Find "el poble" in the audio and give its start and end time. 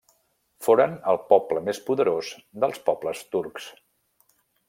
1.11-1.61